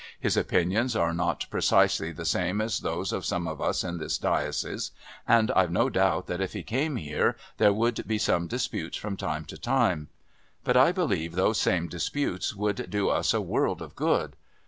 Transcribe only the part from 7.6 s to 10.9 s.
would be some disputes from time to time, but